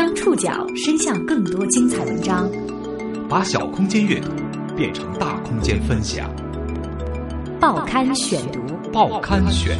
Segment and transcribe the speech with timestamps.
[0.00, 2.50] 将触角伸向更多精彩文章，
[3.28, 4.30] 把小空间阅读
[4.74, 6.34] 变成大空间分享。
[7.60, 8.60] 报刊选读，
[8.90, 9.76] 报刊选，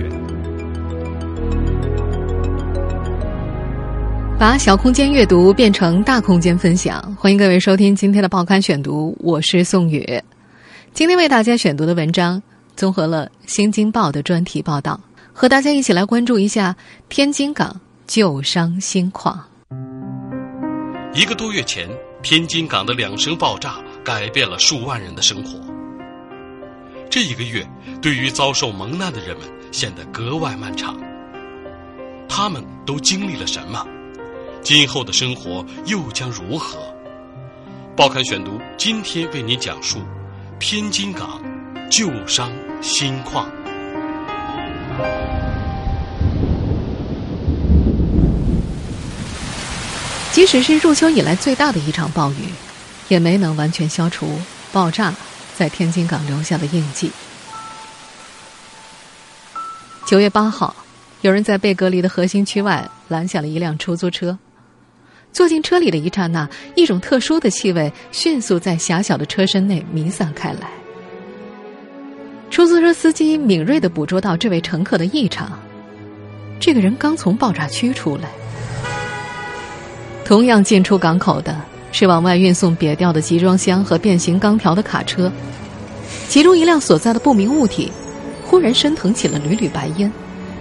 [4.38, 7.00] 把小空间阅读变成大空间分享。
[7.18, 10.06] 欢迎各位收听今天的报刊选读，我是宋宇。
[10.92, 12.42] 今天为大家选读的文章
[12.76, 15.00] 综合了《新京报》的专题报道，
[15.32, 16.76] 和大家一起来关注一下
[17.08, 19.46] 天津港旧伤新况。
[21.12, 21.88] 一个多月前，
[22.22, 25.58] 天津港的两声爆炸改变了数万人的生活。
[27.10, 27.68] 这一个月，
[28.00, 30.96] 对于遭受蒙难的人们显得格外漫长。
[32.28, 33.84] 他们都经历了什么？
[34.62, 36.78] 今后的生活又将如何？
[37.96, 39.98] 报刊选读今天为您讲述
[40.60, 41.42] 天津港
[41.90, 43.50] 旧伤新况。
[50.40, 52.48] 即使是入秋以来最大的一场暴雨，
[53.08, 54.40] 也没能完全消除
[54.72, 55.14] 爆炸
[55.54, 57.10] 在天津港留下的印记。
[60.06, 60.74] 九月八号，
[61.20, 64.38] 有人在被隔离的核心区外拦下了一辆出租车。
[65.30, 70.70] 坐进车里的一刹那，一种特殊的气味迅速在狭小的车身内弥散开来。
[72.50, 75.52] 出租车司机敏锐地捕捉到这位乘客的异常，
[76.58, 78.30] 这个人刚从爆炸区出来。
[80.30, 85.28] 同样进出港口的是往外运送瘪掉的集装箱和变形钢条的卡车，
[86.28, 87.90] 其中一辆所在的不明物体
[88.46, 90.08] 忽然升腾起了缕缕白烟，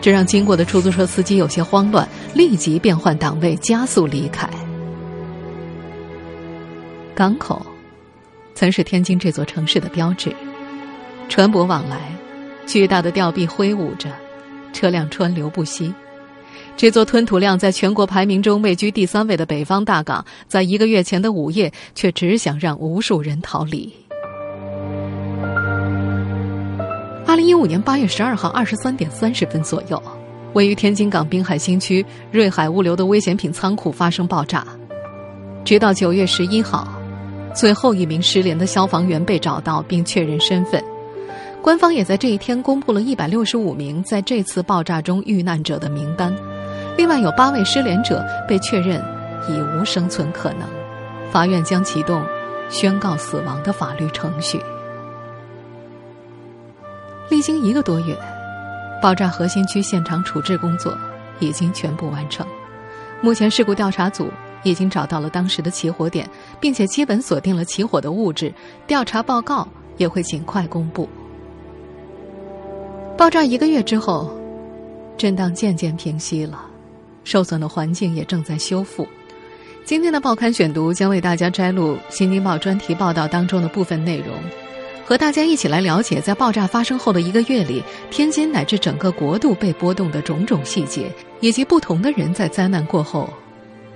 [0.01, 4.49] 这让经过的出租车司机有些慌乱，立即变换档位，加速离开。
[7.13, 7.63] 港口
[8.55, 10.35] 曾是天津这座城市的标志，
[11.29, 12.11] 船舶往来，
[12.65, 14.09] 巨大的吊臂挥舞着，
[14.73, 15.93] 车辆川流不息。
[16.79, 23.93] 这座吞吐量在全国排名中位居第三位的北方大港，在一个月前的午夜，却只想让无数人逃离。
[27.27, 30.01] 二零一五年八月十二号二十三点三十分左右，
[30.53, 34.65] 位于天津港滨海新区瑞海物流的危险品仓库发生爆炸。
[35.65, 36.87] 直到九月十一号，
[37.53, 40.81] 最后一名失联的消防员被找到并确认身份。
[41.61, 46.33] 官方也在这一天公布了一百六十五名在这次爆炸中遇难者的名单。
[46.99, 49.01] 另外有八位失联者被确认
[49.47, 50.67] 已无生存可能，
[51.31, 52.21] 法院将启动
[52.69, 54.61] 宣告死亡的法律程序。
[57.29, 58.13] 历经一个多月，
[59.01, 60.93] 爆炸核心区现场处置工作
[61.39, 62.45] 已经全部完成。
[63.21, 64.29] 目前事故调查组
[64.63, 66.29] 已经找到了当时的起火点，
[66.59, 68.53] 并且基本锁定了起火的物质，
[68.85, 71.07] 调查报告也会尽快公布。
[73.15, 74.37] 爆炸一个月之后，
[75.17, 76.65] 震荡渐渐平息了。
[77.23, 79.07] 受损的环境也正在修复。
[79.85, 84.35] 今天的报刊选读将为大家摘录《新京报》专题报道当中的部分内容，
[85.03, 93.27] 和大家一起来了解在爆炸发生后的一个月里，天津乃至整个国度被波动的种种细节，以及不同的人在灾难过后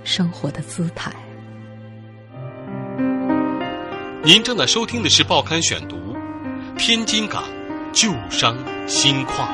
[0.02, 1.12] 生活的姿态。
[4.24, 5.96] 您正在收听的是《报刊选读》，
[6.76, 7.44] 天津港
[7.92, 8.56] 旧伤
[8.88, 9.48] 新况。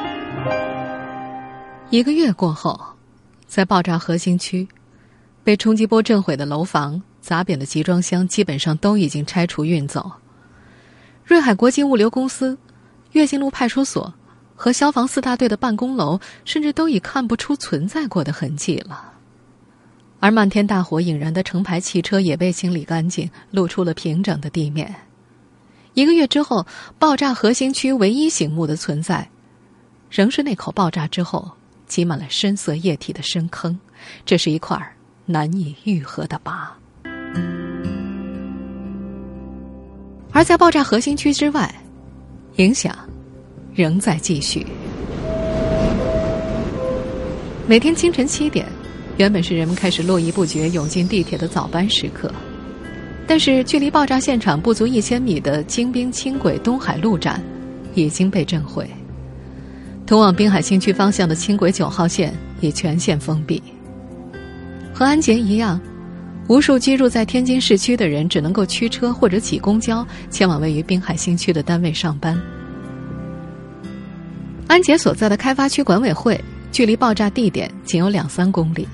[1.91, 2.81] 一个月过后。
[3.51, 4.69] 在爆炸核心区，
[5.43, 10.09] 被冲击波震毁的楼房、砸扁的集装箱，基本上都已经拆除运走。
[11.25, 12.57] 瑞海国际物流公司、
[13.11, 14.15] 月津路派出所
[14.55, 19.15] 和消防四大队的办公楼，甚至都已看不出存在过的痕迹了。
[20.21, 24.95] 而漫天大火引燃的成排汽车也被清理干净，露出了平整的地面。
[25.95, 26.65] 一个月之后，
[27.01, 29.29] 爆炸核心区唯一醒目的存在，
[30.09, 31.51] 仍是那口爆炸之后。
[31.91, 33.77] 积满了深色液体的深坑，
[34.25, 34.81] 这是一块
[35.27, 36.73] 难以愈合的疤。
[40.33, 41.75] 而在爆炸核心区之外，
[42.57, 42.97] 影响
[43.75, 44.65] 仍在继续。
[47.67, 48.65] 每天清晨七点，
[49.17, 52.33] 原本是人们开始络绎不绝涌进地铁的早班时刻，
[53.27, 57.43] 但是距离爆炸现场不足一千米的京滨轻轨东海路站
[57.95, 58.89] 已经被震毁。
[60.11, 63.63] 通往滨海新区方向的轻轨九号线已全线封闭。
[64.93, 65.81] 和安杰一样，
[66.49, 72.37] 无数居住在天津市区的人只能够驱车或者挤公交前往位于滨海新区的单位上班。
[74.67, 76.43] 安杰所在的开发区管委会
[76.73, 78.89] 距离爆炸地点仅有两三公里。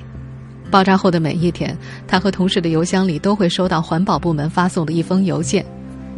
[0.70, 1.74] 爆炸后的每一天，
[2.06, 5.64] 他和同事的邮箱里都会收到环保部门发送的一封邮件。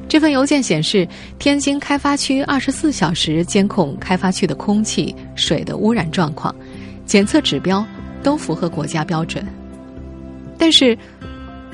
[0.08, 1.06] 这份邮件显示，
[1.38, 6.54] 天津开发区二十四小时监控开发区的空气、水的污染状况，
[7.04, 7.84] 检测指标
[8.22, 9.46] 都符合国家标准。
[10.56, 10.96] 但是，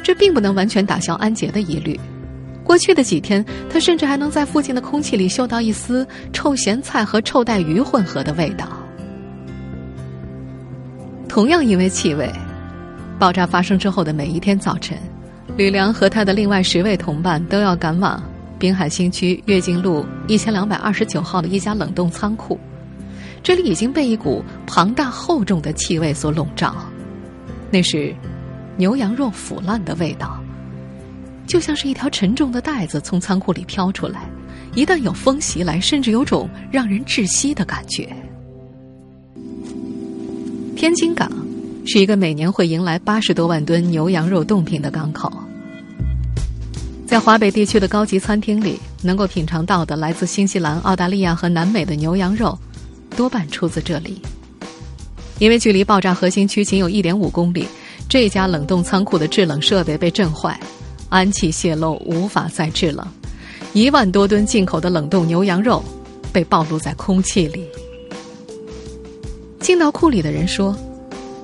[0.02, 1.98] 这并不能完全打消安杰的疑虑。
[2.64, 8.66] 过去的几天，他甚至还能在附近的空气里嗅到一丝臭咸菜和臭带鱼混合的味道。
[11.28, 12.28] 同样因为气味，
[13.18, 14.98] 爆炸发生之后的每一天早晨，
[15.56, 18.22] 吕梁和他的另外十位同伴都要赶往
[18.58, 22.58] 滨海新区跃进路一千两百二十九号的一家冷冻仓库。
[23.42, 26.74] 这里已经被一股庞大厚重的气味所笼罩，
[27.70, 28.14] 那是
[28.76, 30.42] 牛羊肉腐烂的味道，
[31.46, 34.22] 就像是一条沉重的带子从仓库里飘出来。
[34.74, 38.08] 一旦有风袭来，甚至有种让人窒息的感觉。
[40.74, 41.30] 天津港
[41.86, 45.32] 是一个每年会迎来八十多万吨牛羊肉冻品的港口，
[47.06, 52.58] 在华北地区的高级餐厅里，能够品尝到的来自新西兰、澳大利亚和南美的牛羊肉。
[53.16, 54.20] 多半出自这里，
[55.38, 57.64] 因为距离爆炸核心区仅有一点五公里，
[58.08, 60.58] 这家冷冻仓库的制冷设备被震坏，
[61.10, 63.06] 氨气泄漏，无法再制冷。
[63.72, 65.80] 一万多吨进口的冷冻牛羊肉
[66.32, 67.64] 被暴露在空气里。
[69.60, 70.76] 进到库里的人说，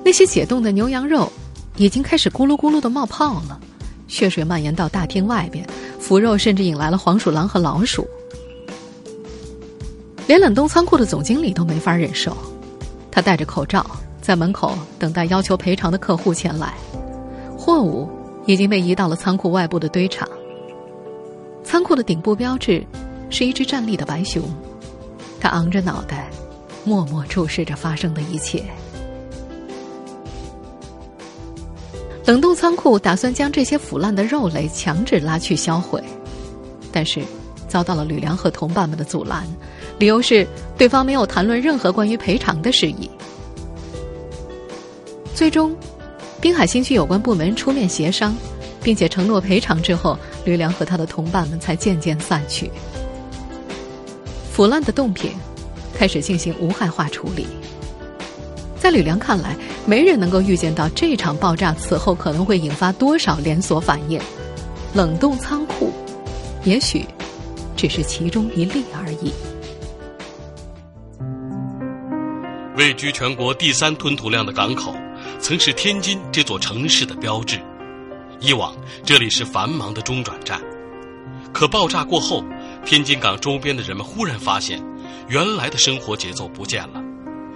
[0.03, 1.31] 那些解冻的牛羊肉
[1.77, 3.59] 已经开始咕噜咕噜的冒泡了，
[4.07, 5.65] 血水蔓延到大厅外边，
[5.99, 8.07] 腐肉甚至引来了黄鼠狼和老鼠。
[10.27, 12.35] 连冷冻仓库的总经理都没法忍受，
[13.11, 13.85] 他戴着口罩
[14.21, 16.73] 在门口等待要求赔偿的客户前来。
[17.57, 18.09] 货物
[18.45, 20.27] 已经被移到了仓库外部的堆场。
[21.63, 22.83] 仓库的顶部标志
[23.29, 24.41] 是一只站立的白熊，
[25.39, 26.29] 它昂着脑袋，
[26.83, 28.63] 默默注视着发生的一切。
[32.31, 36.01] 冷冻仓库打算将这些腐烂的肉类强制拉去销毁，
[36.89, 37.21] 但是
[37.67, 39.45] 遭到了吕梁和同伴们的阻拦。
[39.99, 40.47] 理由是
[40.77, 43.11] 对方没有谈论任何关于赔偿的事宜。
[45.35, 45.75] 最终，
[46.39, 48.33] 滨海新区有关部门出面协商，
[48.81, 52.71] 并且承诺赔偿之后，吕梁和他的同伴们才渐渐散去。
[54.53, 55.33] 腐烂的冻品
[55.93, 57.45] 开始进行无害化处理。
[58.81, 59.55] 在吕梁看来，
[59.85, 64.19] 没人能够预见到这场爆炸此后可能会引发多少连锁反应。
[64.91, 65.93] 冷冻仓库，
[66.63, 67.05] 也许
[67.77, 69.31] 只是其中一例而已。
[72.75, 74.95] 位居全国第三吞吐量的港口，
[75.39, 77.59] 曾是天津这座城市的标志。
[78.39, 78.75] 以往
[79.05, 80.59] 这里是繁忙的中转站，
[81.53, 82.43] 可爆炸过后，
[82.83, 84.83] 天津港周边的人们忽然发现，
[85.27, 87.00] 原来的生活节奏不见了，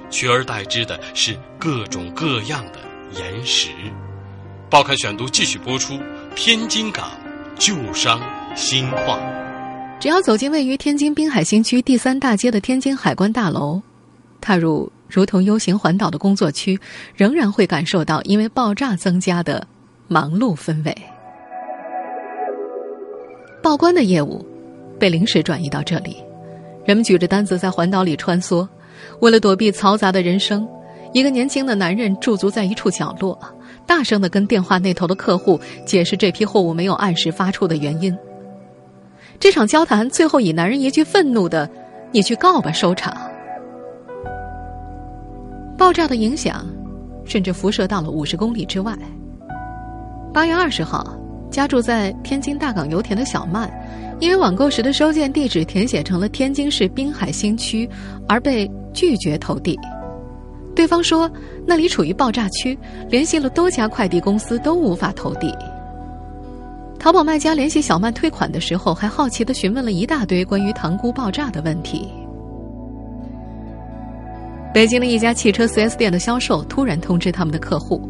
[0.09, 2.79] 取而代之的是各种各样的
[3.19, 3.69] 岩石。
[4.69, 5.99] 报刊选读继续播出：
[6.35, 7.11] 天津港
[7.57, 8.21] 旧伤
[8.55, 9.19] 新况。
[9.99, 13.81] 只要走进位于天津滨海新区第三大街的天津海关大楼，
[14.41, 14.91] 踏入。
[15.07, 16.77] 如同 U 型环岛的工作区，
[17.15, 19.65] 仍然会感受到因为爆炸增加的
[20.07, 20.97] 忙碌氛围。
[23.61, 24.43] 报关的业务
[24.99, 26.17] 被临时转移到这里，
[26.85, 28.67] 人们举着单子在环岛里穿梭。
[29.21, 30.67] 为了躲避嘈杂的人声，
[31.13, 33.37] 一个年轻的男人驻足在一处角落，
[33.85, 38.15] 大声的跟电话那头的客户解释这批货物没有按时发出的原因。
[39.39, 41.69] 这场交谈最后以男人一句愤怒的
[42.11, 43.15] “你去告吧”收场。
[45.77, 46.65] 爆炸的影响，
[47.25, 48.97] 甚至辐射到了五十公里之外。
[50.33, 51.15] 八月二十号，
[51.51, 53.69] 家住在天津大港油田的小曼，
[54.19, 57.87] 因为网购时的收件地址填写成了天津市滨海新区，
[58.27, 59.77] 而被拒绝投递。
[60.73, 61.29] 对方说
[61.65, 62.77] 那里处于爆炸区，
[63.09, 65.53] 联系了多家快递公司都无法投递。
[66.97, 72.09] 淘宝卖家联系小曼退款的时候，还好奇的询问了一大堆关于塘沽爆炸的问题。
[74.73, 78.09] 北京的一家汽车 4S 店的销售突然通知他们的客户，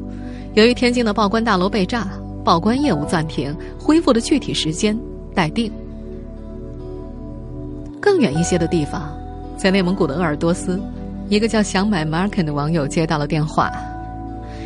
[0.53, 2.07] 由于天津的报关大楼被炸，
[2.43, 4.97] 报关业务暂停，恢复的具体时间
[5.35, 5.71] 待定。
[8.05, 9.11] 更远一些的地方，
[9.57, 10.79] 在内蒙古的鄂尔多斯，
[11.27, 13.71] 一个叫想买 Marken 的网友接到了电话，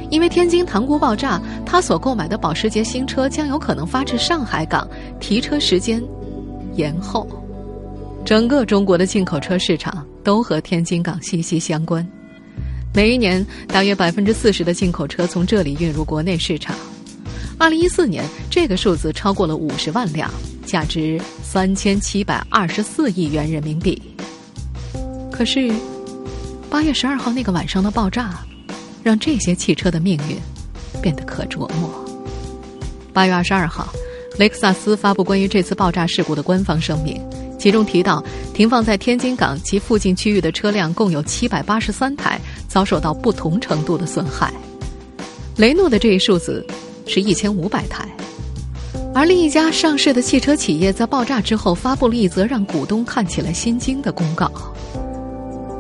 [0.10, 4.86] 因为天津塘沽爆炸，他所购买的保时捷新车将有可能发至上海港，
[5.22, 6.04] 提车时间
[6.76, 7.26] 延后。
[8.26, 12.06] 整个中国的进口车市场都和天津港息息相关，
[12.94, 16.76] 每一年大约百分之四十的进口车从这里运入国内市场。
[17.58, 20.30] 二零一四年，这个数字超过了五十万辆，
[20.66, 21.20] 价值
[21.52, 24.00] 三千七百二十四亿元人民币。
[25.32, 25.74] 可是，
[26.70, 28.46] 八月十二号那个晚上的爆炸，
[29.02, 30.38] 让这些汽车的命运
[31.02, 31.90] 变得可琢磨。
[33.12, 33.92] 八月二十二号，
[34.38, 37.20] 雷克萨斯发布关于这次爆炸事故的官方声明。
[37.58, 44.54] 其中提到，停放在天津港及附近区域的车辆共有七百八十三台遭受到不同程度的损害。
[45.58, 46.64] 雷诺的这一数字
[47.08, 48.08] 是一千五百台。
[49.14, 54.50] 而另一家上市的汽车企业在爆炸之后发布了一则让股东看起来心惊的公告，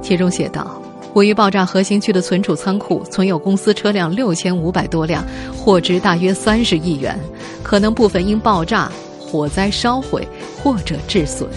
[0.01, 0.81] 其中写道
[1.13, 5.23] ：“位于爆炸核心区的存储仓库存有公司车辆六千五百多辆，
[5.55, 7.17] 货值大约三十亿元，
[7.63, 10.27] 可能部分因爆炸、火灾烧毁
[10.61, 11.47] 或者致损。”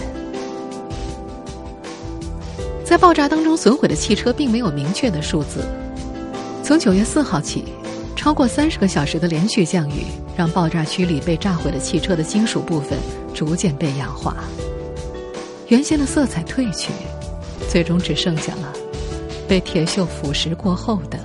[2.85, 5.65] 在爆炸当中损毁的汽车并没有明确的数字。
[6.61, 7.65] 从九月四号起，
[8.15, 10.05] 超过三十个小时的连续降雨。
[10.35, 12.97] 让爆炸区里被炸毁的汽车的金属部分
[13.35, 14.35] 逐渐被氧化，
[15.67, 16.91] 原先的色彩褪去，
[17.69, 18.73] 最终只剩下了
[19.47, 21.19] 被铁锈腐蚀过后的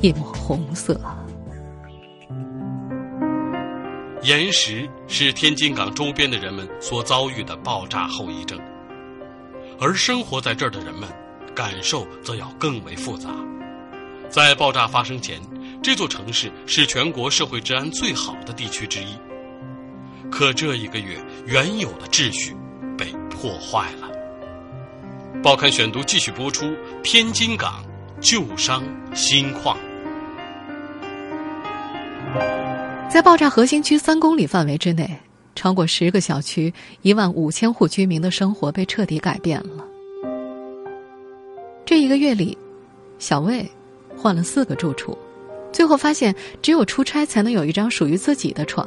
[0.00, 1.00] 一抹红色。
[4.24, 8.58] 岩石是天津港周边的人们所遭遇的爆炸后遗症，
[9.78, 11.08] 而生活在这儿的人们
[11.54, 13.30] 感受则要更为复杂。
[14.28, 15.40] 在爆炸发生前。
[15.80, 19.16] 这座城市是全国社会治安最好的地区之一，
[20.30, 21.16] 可这一个月
[21.46, 22.54] 原有的秩序
[22.96, 24.08] 被破坏了。
[25.42, 27.84] 报刊选读继续播出：天津港
[28.20, 28.82] 旧伤
[29.14, 29.78] 新况。
[33.08, 35.08] 在爆炸核心区三公里范围之内，
[35.54, 39.84] 超过十个小区、一万五千户居民的生活被彻底改变了。
[41.86, 42.58] 这一个月里，
[43.18, 43.66] 小魏
[44.14, 45.16] 换了四个住处。
[45.72, 48.86] 最后发现，只有出差才能有一张属于自己的床。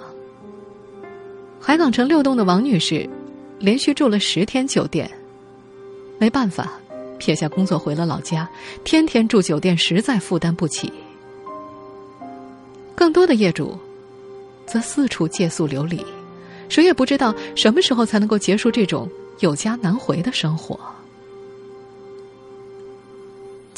[1.60, 3.08] 海港城六栋的王女士，
[3.60, 5.10] 连续住了十天酒店，
[6.18, 6.72] 没办法，
[7.18, 8.50] 撇下工作回了老家。
[8.84, 10.92] 天天住酒店实在负担不起。
[12.96, 13.78] 更多的业主，
[14.66, 16.04] 则四处借宿流离，
[16.68, 19.10] 谁也不知道什么时候才能够结束这种
[19.40, 20.80] 有家难回的生活。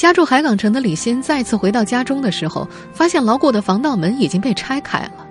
[0.04, 5.26] 家住海港城的李欣再次回到家中的时候，发现牢固的防盗门已经被拆开了，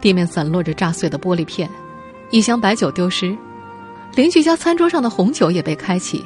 [0.00, 1.70] 地面散落着炸碎的玻璃片，
[2.32, 3.38] 一箱白酒丢失，
[4.16, 6.24] 邻居家餐桌上的红酒也被开启，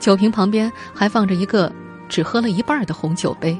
[0.00, 1.70] 酒瓶旁边还放着一个
[2.08, 3.54] 只喝了一半的红酒杯。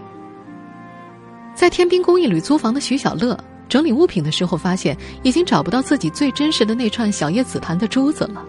[1.54, 3.38] 在天滨公寓里租房的徐小乐
[3.68, 8.42] 整理物品的时候，发现已经找不到自己最真实的那串小叶紫檀的珠子了。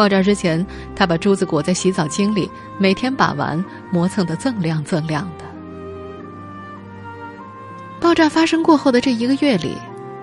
[0.00, 0.66] 爆炸之前，
[0.96, 5.44] 他把珠子裹在洗澡巾里，每天把玩，磨蹭的锃亮锃亮的。
[8.00, 9.76] 爆炸发生过后的这一个月里，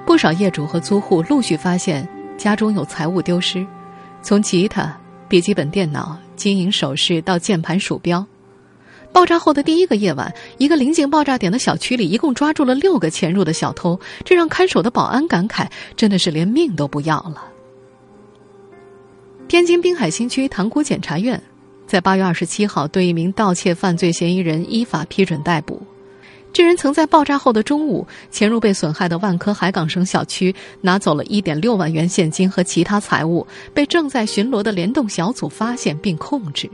[0.04, 3.64] 不少业主和租户陆续发现家中有财物丢失，
[4.24, 8.26] 从吉他、笔记本电脑、金银首饰到键盘、鼠标。
[9.14, 17.44] 爆炸后的第一个夜晚，一个临近爆炸点的小区里，一共抓住了六个潜入的小偷，这让看守的保安感慨：真的是连命都不要了。
[19.48, 21.42] 天津滨海新区塘沽检察院
[21.86, 25.82] 在八月二十七号对一名盗窃犯罪嫌疑人依法批准逮捕。
[26.52, 36.70] 这人曾在爆炸后的中午潜入被损害的万科海港城小区，拿走了一点六万元现金和其他财物，被正在巡逻的联动小组发现并控制。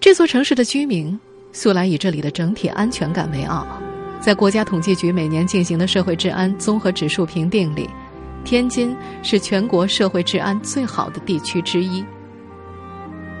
[0.00, 1.18] 这座城市的居民
[1.52, 3.66] 素来以这里的整体安全感为傲，
[4.20, 7.88] 在国家统计局每年进行的社会治安综合指数评定里。
[8.44, 12.04] 天津是全国社会治安最好的地区之一。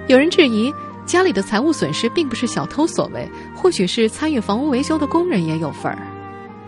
[0.06, 0.72] 有人质疑
[1.04, 5.98] 家里的财物损失并不是小偷所为，或许是参与房屋维修的工人也有份儿。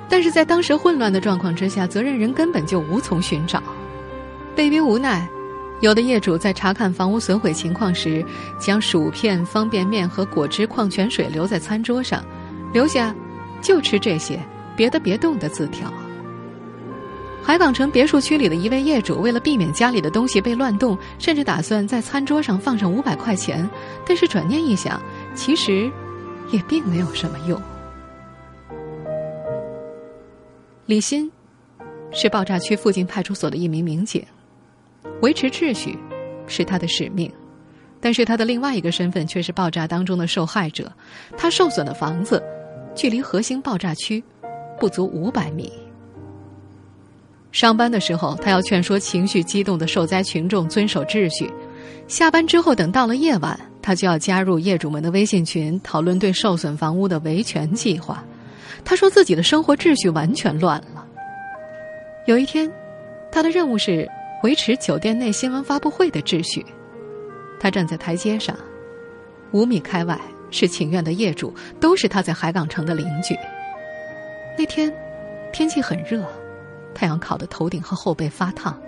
[0.09, 3.63] 但是在当时混乱的状况之下，责任人根本就无从寻找。
[4.57, 5.29] 被逼无奈，
[5.81, 8.25] 有的业主在查看房屋损毁情况时，
[8.59, 12.25] 将薯片、方便面和果汁、矿泉水留在餐桌上，
[12.73, 13.15] 留下
[13.63, 14.41] “就吃这些，
[14.75, 15.93] 别的别动”的字条。
[17.43, 23.69] 海港城别墅区里的一位业主，为了避免家里的东西被乱动，甚至打算在餐桌上放上五百块钱。
[24.07, 25.03] 但是转念一想，
[25.35, 25.91] 其实
[26.53, 27.61] 也并没有什么用。
[30.87, 31.31] 李欣
[32.13, 34.25] 是爆炸区附近派出所的一名民警，
[35.23, 35.99] 维持秩序
[36.47, 37.33] 是他的使命。
[38.01, 40.91] 但是他的另外一个身份却是爆炸当中的受害者。
[41.37, 42.43] 他受损的房子
[42.95, 44.23] 距离核心爆炸区
[44.79, 45.71] 不足五百米。
[47.53, 51.47] 上班的时候，他要劝说情绪激动的受灾群众遵守秩序；
[52.07, 58.25] 下班之后，等到了夜晚，他就要加入业主们的微信群，讨论对受损房屋的维权计划。
[58.85, 61.05] 他说自己的生活秩序完全乱了。
[62.27, 62.71] 有一天，
[63.33, 64.09] 他的任务是
[64.43, 66.65] 维持酒店内新闻发布会的秩序。
[67.59, 68.57] 他站在台阶上，
[69.51, 70.19] 五米开外
[70.51, 73.37] 是请愿的业主，都是他在海港城的邻居。
[74.57, 74.91] 那天，
[75.53, 76.25] 天气很热。
[76.95, 78.79] 太阳烤得头顶和后背发烫，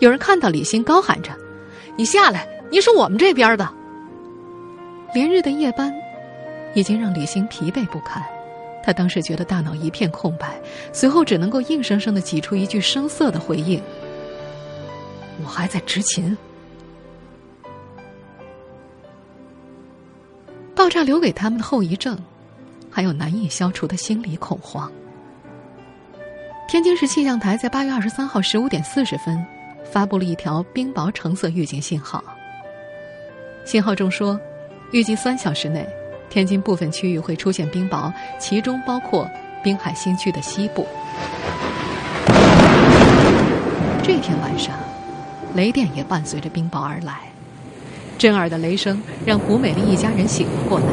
[0.00, 1.30] 有人看到李欣高喊着
[1.96, 3.68] ：“你下来，你是我们这边的。”
[5.14, 5.94] 连日的夜班
[6.74, 8.22] 已经让李欣疲惫不堪，
[8.82, 10.60] 他当时觉得大脑一片空白，
[10.92, 13.80] 随后只能够硬生生的挤出一句生涩的回应
[15.42, 16.36] ：“我还在执勤。”
[20.74, 22.18] 爆炸留给他们的后遗症，
[22.90, 24.90] 还有难以消除的心理恐慌。
[26.74, 29.46] 天津市气象台在八月二十三号十五点四十分
[29.92, 32.20] 发布了一条冰雹橙色预警信号。
[33.64, 34.36] 信号中说，
[34.90, 35.86] 预计三小时内，
[36.28, 39.30] 天津部分区域会出现冰雹，其中包括
[39.62, 40.84] 滨海新区的西部。
[44.02, 44.74] 这天晚上，
[45.54, 47.20] 雷电也伴随着冰雹而来。
[48.18, 50.86] 震耳的雷声让胡美丽一家人醒了过来。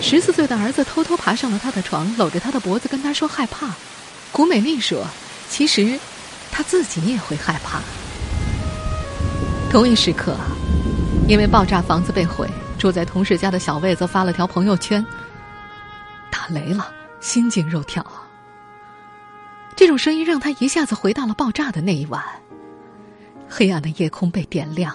[0.00, 3.74] 十四岁的儿子偷偷爬上了他的床，搂着他的脖子跟他说害怕。
[4.34, 5.06] 古美丽说
[5.48, 5.96] ：“其实，
[6.50, 7.80] 她自己也会害怕。”
[9.70, 10.34] 同一时刻，
[11.28, 15.06] 因为爆炸房子被毁，住在同事家的小魏则发了条朋友圈
[16.32, 18.04] ：“打雷了，心惊肉跳。”
[19.76, 22.20] 这种声音让他一下子回到了爆炸的那一晚。
[23.48, 24.92] 黑暗的夜空被点亮。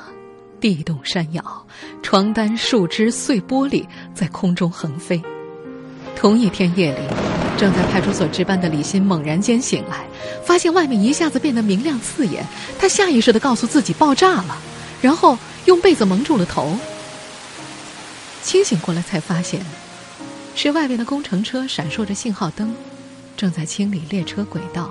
[0.59, 1.65] 地动山摇，
[2.03, 5.23] 床单、树枝、碎玻璃在空中横飞。
[6.17, 6.99] 同一天夜里，
[7.59, 10.07] 正在派出所值班的李欣猛然间醒来，
[10.45, 12.45] 发现外面一下子变得明亮刺眼。
[12.79, 14.57] 他下意识的告诉自己爆炸了，
[15.01, 16.73] 然后用被子蒙住了头。
[18.41, 19.59] 清醒过来才发现，
[20.55, 22.73] 是外面的工程车闪烁着信号灯，
[23.35, 24.89] 正在清理列车轨道。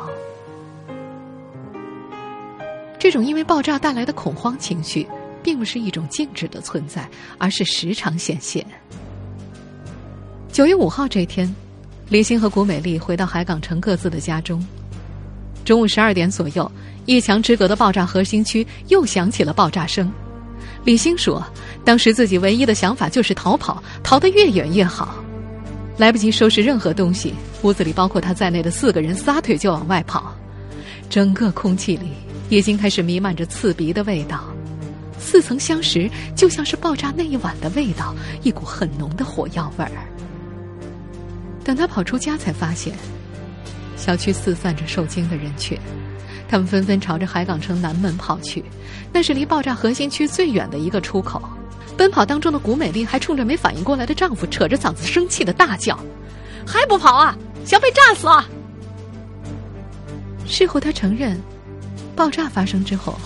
[2.98, 5.08] 这种因为爆炸带来的恐慌情绪。
[5.40, 7.08] 并不是一种静止的存在，
[7.38, 8.66] 而是时常显现。
[10.52, 11.54] 九月五号这天，
[12.10, 14.64] 李欣和古美丽回到海港城各自的家中。
[15.62, 16.70] 中午十二点左右，
[17.04, 20.10] 一墙之隔的爆炸核心区又响起了爆炸声。
[20.84, 21.44] 李欣说
[21.84, 25.22] ：“当时自己唯一的想法就是逃跑，逃得越远越好。
[25.98, 30.34] 来不及收拾任何东西，屋子里包括他在内的四个人撒腿就往外跑。
[31.10, 32.12] 整个空气里
[32.48, 34.44] 已经开始弥漫着刺鼻的味道。”
[35.20, 39.90] 似曾相识，就像是爆炸那一晚的味道，一股很浓的火药味儿。
[41.68, 42.94] 等他跑出家，才发现
[43.94, 45.78] 小区四散着受惊的人群，
[46.48, 48.64] 他们纷纷朝着海港城南门跑去，
[49.12, 51.42] 那是离爆炸核心区最远的一个出口。
[51.94, 55.98] 奔跑当中的古美丽还冲着没反应过来的丈夫，扯着嗓子生气的大叫
[56.66, 57.36] ：“还不跑啊！
[57.66, 58.48] 想被炸死啊！”
[60.48, 61.38] 事后，他承认，
[62.16, 63.20] 爆炸发生之后，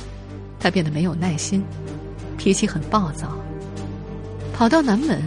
[0.58, 1.62] 他变得没有耐心。
[2.36, 3.38] 脾气很暴躁，
[4.52, 5.22] 跑到南门，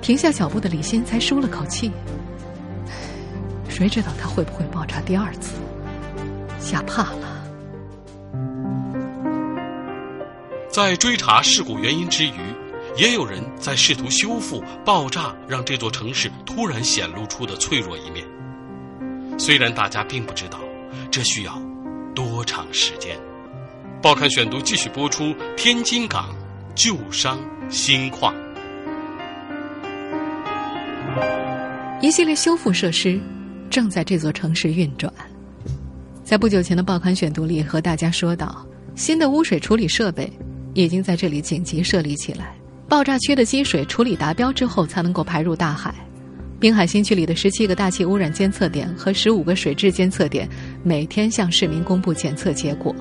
[0.00, 1.90] 停下脚步的李欣才舒了口气。
[3.82, 5.56] 谁知道他会不会爆炸第二次？
[6.60, 7.42] 吓怕了。
[10.70, 12.54] 在追查事故原因之余，
[12.96, 18.24] 也有人在试图修复爆炸让这座城市突然显露出的脆弱一面。
[19.36, 20.60] 虽然大家并不知道，
[21.10, 21.60] 这需要
[22.14, 23.18] 多长时间。
[24.00, 26.28] 报刊选读继续播出：天津港。
[26.76, 27.36] 旧伤
[27.68, 28.32] 新矿，
[32.00, 33.20] 一系列修复设施
[33.72, 35.10] 正在这座城市运转。
[36.22, 40.30] 在不久前的报刊选读里，和大家说到，新的污水处理设备
[40.74, 42.54] 已经在这里紧急设立起来。
[42.86, 45.94] 爆炸区的积水处理达标之后，才能够排入大海。
[46.60, 50.46] 滨海新区里的十七个大气污染监测点和十五个水质监测点，
[50.84, 52.94] 每天向市民公布检测结果。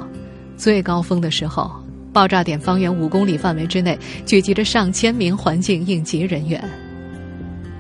[0.56, 1.70] 最高峰的时候。
[2.14, 6.62] 爆炸点方圆五公里范围之内聚集着上千名环境应急人员。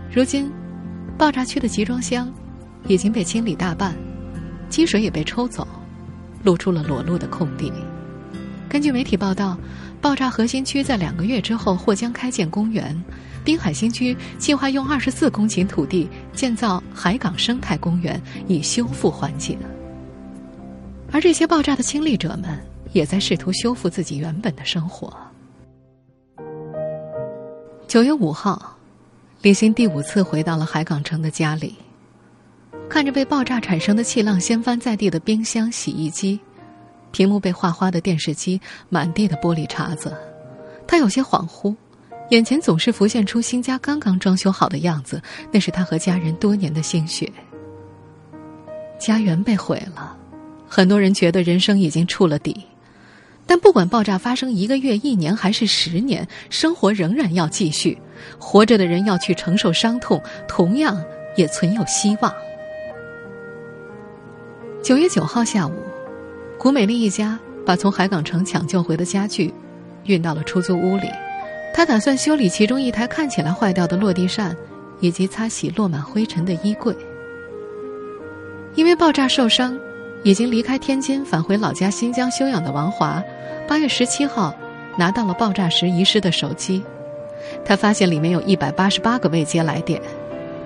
[0.10, 0.50] 如今，
[1.18, 2.34] 爆炸区的集装箱
[2.88, 3.96] 已经被清理大半，
[4.70, 5.68] 积水也被抽走，
[6.44, 7.72] 露出了裸露的空地。
[8.70, 9.58] 根据媒体报道，
[10.00, 12.96] 爆炸核心区在两个月之后或将开建公园。
[13.44, 19.58] 滨海新区计划用二十四公顷土地建造海港生态公园，以修复环境。
[21.12, 22.60] 而这些爆炸的亲历者们。
[22.94, 25.16] 也在试图修复自己原本的生活。
[27.88, 28.78] 九月五号，
[29.42, 31.78] 李欣第五次回到了海港城的家里，
[32.92, 36.38] 看着被爆炸产生的气浪掀翻在地的冰箱、洗衣机，
[37.12, 40.14] 屏幕被划花的电视机，满地的玻璃碴子，
[40.86, 41.74] 他有些恍惚，
[42.32, 45.22] 眼前总是浮现出新家刚刚装修好的样子，
[45.54, 47.32] 那是他和家人多年的心血。
[49.00, 50.14] 家园被毁了，
[50.68, 52.62] 很多人觉得人生已经触了底。
[53.48, 57.98] 但不管爆炸发生一个月、一年还是十年，生活仍然要继续。
[58.38, 61.02] 活着的人要去承受伤痛，同样
[61.38, 62.32] 也存有希望。
[64.84, 65.74] 九月九号下午，
[66.58, 69.54] 古美丽一家把从海港城抢救回的家具
[70.06, 71.08] 运到了出租屋里。
[71.72, 74.58] 他打算修理其中一台看起来坏掉的落地扇，
[75.00, 76.96] 以及擦洗落满灰尘的衣柜。
[78.74, 79.78] 因为爆炸受伤，
[80.24, 83.24] 已经离开天津返回老家新疆休养的王华，
[83.68, 84.52] 八月十七号
[84.98, 86.82] 拿到了爆炸时遗失的手机。
[87.64, 90.02] 他发现里面有一百八十八个未接来电。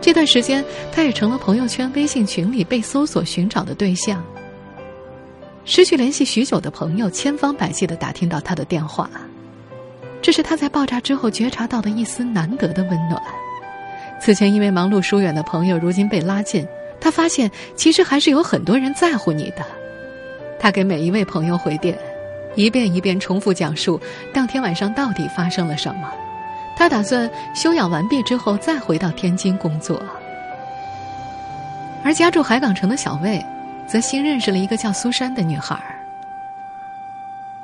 [0.02, 4.24] 这段时间，他也成了朋友圈、微信群里被搜索寻找的对象。
[5.66, 9.10] 失去联系许久的朋友，千方百计的打听到他的电话。
[10.22, 13.22] 这是他在爆炸之后觉察到的一丝难得的温暖。
[14.22, 16.68] 此前因为忙碌疏远的朋友，如今被拉近，
[17.02, 19.66] 他发现其实还是有很多人在乎你的。
[20.60, 21.98] 他给每一位朋友回电，
[22.56, 24.00] 一遍一遍重复讲述
[24.32, 26.12] 当天晚上到底发生了什么。
[26.76, 30.02] 他打算休养完毕之后再回到天津工作，
[32.04, 33.44] 而家住海港城的小魏，
[33.88, 35.82] 则新认识了一个叫苏珊的女孩。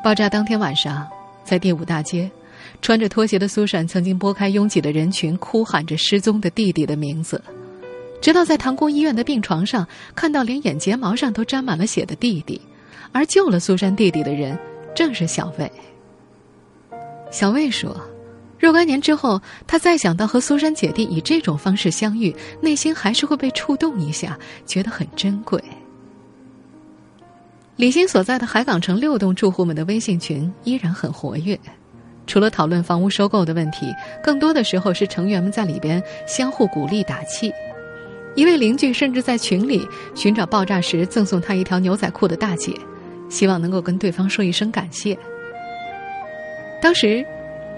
[0.01, 1.07] 爆炸当天晚上，
[1.43, 2.31] 在第五大街，
[2.81, 7.43] 穿着拖鞋的苏珊曾经拨开拥挤的人群，哭喊着失踪的弟弟的名字，
[8.21, 12.59] 直到在唐宫医院的病床上看到连眼睫毛上都沾满了血的弟弟，
[13.11, 14.57] 而救了苏珊弟弟的人
[14.95, 15.71] 正是小魏。
[17.29, 17.95] 小魏说。
[18.61, 25.59] 若干年之后，他再想到和苏珊姐弟以这种方式相遇，内心还是会被触动一下，觉得很珍贵。
[27.75, 31.59] 李欣所在的海港城六栋住户们的微信群依然很活跃，
[32.27, 33.87] 除了讨论房屋收购的问题，
[34.23, 37.51] 更多的时候是成员们在里边相互鼓励打气。
[38.35, 42.71] 一位邻居甚至在群里寻找爆炸时赠送他一条牛仔裤的大姐，
[43.27, 45.17] 希望能够跟对方说一声感谢。
[46.79, 47.25] 当时。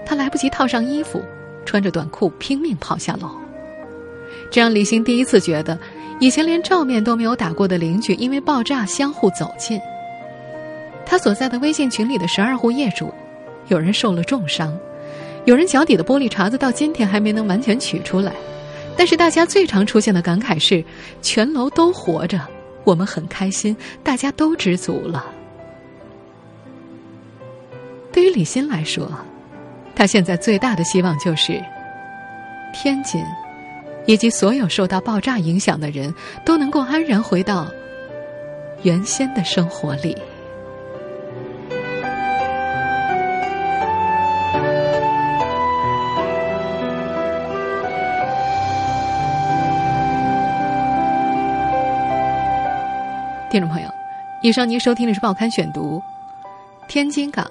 [0.06, 1.22] 他来不及套上衣服，
[1.64, 3.30] 穿着短裤拼命跑下楼。
[4.50, 5.78] 这让李欣第一次觉得，
[6.20, 9.80] 以前连照面都没有打过的邻居，因为爆炸相互走近。
[11.06, 13.12] 他所在的微信群里的十二户业主，
[13.68, 14.76] 有人受了重伤，
[15.44, 18.32] 有人脚底的玻璃碴子到今天还没能完全取出来。
[18.96, 20.84] 但是大家最常出现的感慨是：
[21.20, 22.40] 全楼都活着，
[22.84, 25.24] 我们很开心，大家都知足了。
[28.12, 29.10] 对于李欣来说。
[29.96, 31.62] 他现在最大的希望就是，
[32.72, 33.24] 天津
[34.06, 36.12] 以及所有受到爆炸影响的人
[36.44, 37.66] 都能够安然回到
[38.82, 40.16] 原先的生活里。
[53.48, 53.88] 听众朋友，
[54.42, 56.02] 以上您收听的是《报刊选读》，
[56.88, 57.48] 天津港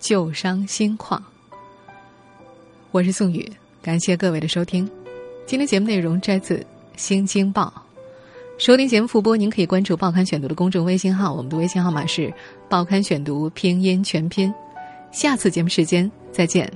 [0.00, 1.22] 旧伤新况。
[2.94, 3.50] 我是宋宇，
[3.82, 4.88] 感谢各位的收听。
[5.46, 6.58] 今天节目内容摘自
[6.94, 7.72] 《新京报》，
[8.64, 12.28] 收听节目复播，您可以关注《报刊选读》的公众微信号，我们的微信号码是
[12.68, 14.54] 《报刊选读》拼音全拼。
[15.10, 16.72] 下次节目时间再见。